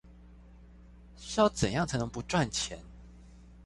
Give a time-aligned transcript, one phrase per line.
[1.15, 2.79] 是要怎樣才能不賺錢